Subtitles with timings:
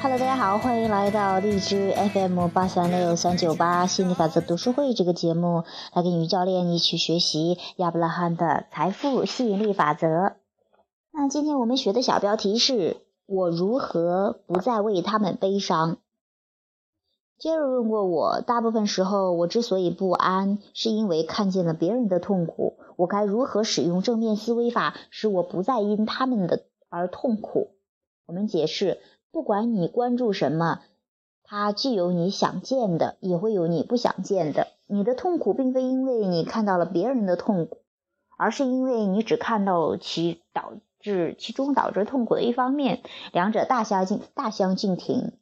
[0.00, 10.36] Hello，大家好，欢迎来到荔枝 FM 八三六三九八心理法则读书会这个节目，来跟于教练一起学习亚伯拉罕的财富吸引力法则。
[11.12, 15.98] 那今天我们学的小标题是我如何不再为他们悲伤。
[17.38, 22.78] 杰瑞问过我，大部分时候我之所以不安，是因为看见了别人的痛苦。
[22.96, 27.72] 我该如何使用正面思维法，使我不再因他们的而痛苦？
[28.24, 29.00] 我们解释，
[29.32, 30.80] 不管你关注什么，
[31.44, 34.68] 它既有你想见的，也会有你不想见的。
[34.86, 37.82] 你的痛苦并非因为你看到了别人的痛苦，
[38.38, 45.32] 而是因为你只看到其导致其中导致痛苦的一方面，两者大相径大相径庭。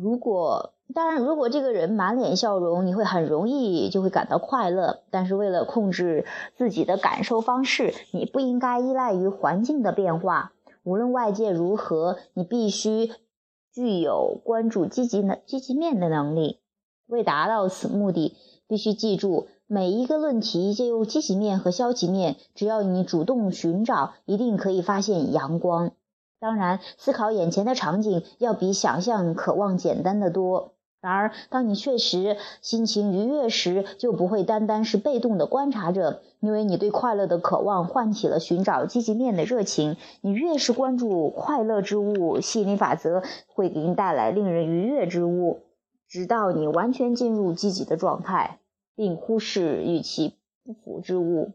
[0.00, 5.02] 如果当然，如果这个人满脸笑容，你会很容易就会感到快乐。
[5.10, 6.24] 但是为了控制
[6.56, 10.52] 自己的感受方式，你不应该依赖于环境的变化。
[10.82, 13.10] 无论外界如何，你必须
[13.72, 16.58] 具有关注积极的积极面的能力。
[17.06, 18.34] 为达到此目的，
[18.66, 22.36] 必须记住每一个论题皆有积极面和消极面。
[22.54, 25.92] 只要你主动寻找，一定可以发现阳光。
[26.40, 30.72] 当然，思考眼前的场景要比想象、渴望简单的多。
[31.02, 39.96] 然而，当你确实心情愉悦时，就不会单单是被动的观察者，因为你对快乐的渴望唤起了寻找积极面的热情。
[40.22, 45.60] 你越是关注快乐之物，吸引力法则会给你带来令人愉悦之物，
[46.08, 48.58] 直到你完全进入积极的状态，
[48.94, 51.52] 并忽视与其不符之物。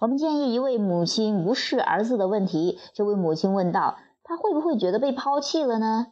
[0.00, 2.78] 我们建议一位母亲无视儿子的问题。
[2.94, 6.08] 这位母亲问道：“他会不会觉得被抛弃了呢？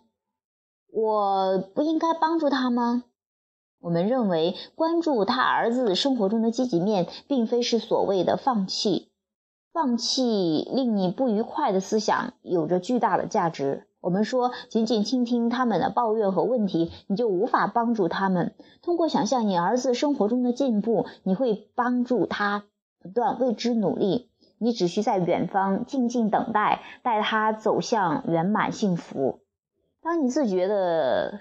[0.93, 3.05] 我不应该帮助他吗？”
[3.81, 9.11] 我们认为，关注他儿子生活中的积极面，并非是所谓的放弃。
[9.73, 13.89] 放弃令你不愉快的思想有着巨大的价值。
[14.01, 18.55] 我们说，仅仅倾听他们的抱怨和问题，你就无法帮助他们。
[18.83, 22.65] 通过想象你儿子生活中的进步，你会帮助他。
[23.05, 29.41] 不断为之努力，你只需在远方静静等待，带他走向圆满幸福。
[30.01, 31.41] 当你自觉的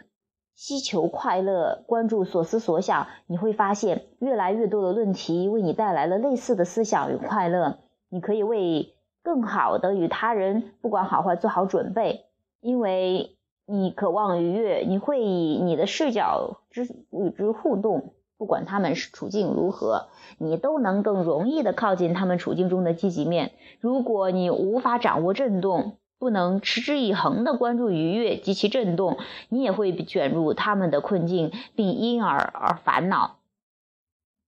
[0.55, 7.79] 希求快乐，关注所思所想，你会发现越来越多的论题为你带来了类似的思想与快乐。
[8.09, 8.93] 你可以为
[9.23, 12.25] 更好的与他人不管好坏做好准备，
[12.59, 18.13] 因为你渴望愉悦，你会以你的视角之与之互动。
[18.43, 23.53] 不管他们是处境如何，你都能更容易的靠近他们处境中的积极面。
[23.79, 29.17] 如果你无法掌握震动，不能持之以恒的关注愉悦及其震动，
[29.47, 33.37] 你也会卷入他们的困境，并因而而烦恼。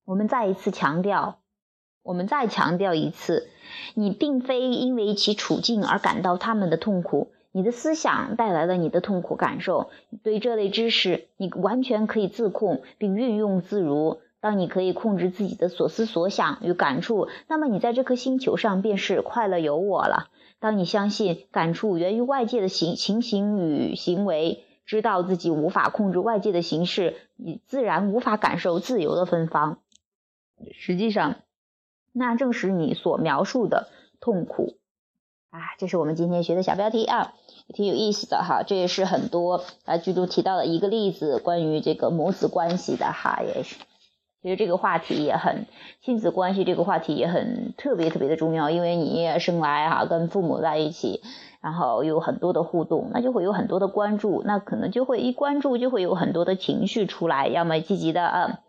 [0.04, 1.38] 我们再一次强调，
[2.04, 3.48] 我们再强调一次，
[3.94, 7.32] 你并非因为其处境而感到他们的痛苦。
[7.56, 9.90] 你的思想带来了你的痛苦感受，
[10.24, 14.20] 对这类知识，你完全可以自控并运用自如。
[14.42, 20.28] 当你可以控制自己的所思所想与感触，那么你在这颗星球上便是快乐有我了。
[20.60, 29.80] 当你相信感触源于外界的形情形与行为，知道自己无法控制外界的形式，你自然无法感受自由的芬芳。
[30.74, 31.36] 实际上，
[32.12, 33.88] 那正是你所描述的
[34.20, 34.76] 痛苦。
[35.52, 37.34] 啊，这是我们今天学的小标题啊，
[37.74, 38.64] 挺有意思的哈。
[38.64, 43.76] 这也是很多啊剧中提到的一个例子，关于这个母子关系的哈，也是。
[44.42, 45.66] 其实这个话题也很，
[46.04, 51.22] 亲子关系这个话题也很特别特别的重要，因为你也生来哈跟父母在一起，
[51.62, 58.60] 然后有很多的互动，那就会有很多的关注，那可能就会一关注就会有很多的情绪出来，要么积极的啊，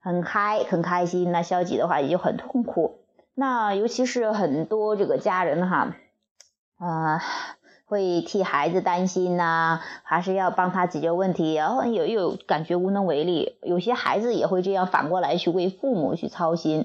[0.00, 3.00] 很嗨很开心，那消极的话也就很痛苦。
[3.34, 5.96] 那尤其是很多这个家人哈。
[6.78, 7.20] 啊
[7.86, 13.56] 会替孩子担心呐，还是要帮他解决问题，然后有又感觉无能为力。
[13.62, 16.84] 有些孩子也会这样反过来去为父母去操心，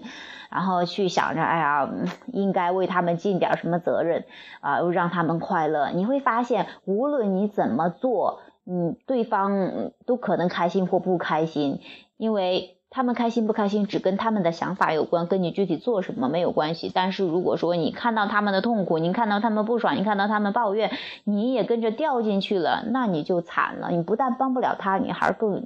[0.50, 1.90] 然后去想着，哎呀，
[2.32, 4.24] 应该为他们尽点什么责任
[4.62, 5.90] 啊，让他们快乐。
[5.90, 11.82] 你会发现，无论你怎么做，嗯，对方都可能开心或不开心，
[12.16, 12.78] 因为。
[12.96, 16.92] 他们开心不开心，只跟他们的想法有关，跟你具体做什么没有关系。
[16.94, 20.92] 但是如果说你看到他们的痛苦，你看到他们不爽，你看到他们抱怨，
[21.24, 23.90] 你也跟着掉进去了，那你就惨了。
[23.90, 25.66] 你不但帮不了他，你还更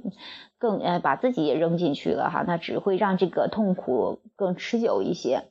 [0.58, 5.44] 更呃把自己也扔进去了哈，那只会让这个痛苦更持久一些。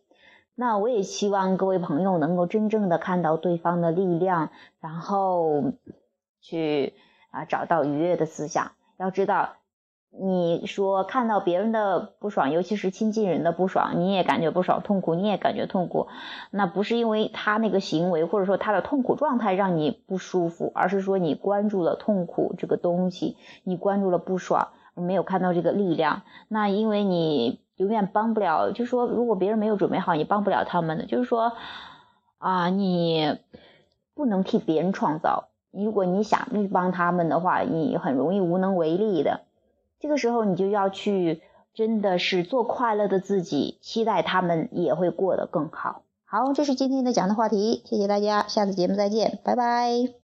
[0.55, 4.49] 那我也希望各位朋友能够真正的看到对方的力量，
[4.81, 5.73] 然后
[6.41, 6.95] 去
[7.29, 8.71] 啊找到愉悦的思想。
[8.97, 9.57] 要知道。
[10.09, 16.07] 你说看到别人的不爽，尤其是亲近人的不爽，你也感觉不爽、痛苦，你也感觉痛苦，
[16.49, 26.23] 那不是因为他那个行为或者说他的痛苦状态让你不舒服，而是说你关注了痛苦这个东西，你关注了不爽，没有看到这个力量。
[26.47, 31.53] 那因为你永远帮不了，就说如果别人没有准备好，你帮不了他们的，就是说
[32.39, 33.37] 啊，你
[34.15, 35.49] 不能替别人创造。
[35.69, 39.41] 如果你想去帮他们的话，你很容易无能为力的。
[39.99, 41.41] 这个时候，你就要去，
[41.73, 46.03] 真的是做快乐的自己，期待他们也会过得更好。
[46.25, 50.26] 好，这是今天的讲的话题，谢谢大家，下次节目再见，拜拜。